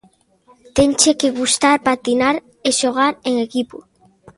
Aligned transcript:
Tenche 0.77 1.11
que 1.19 1.33
gustar 1.39 1.75
patinar 1.87 2.35
e 2.67 2.69
xogar 2.79 3.13
en 3.29 3.35
equipo. 3.47 3.77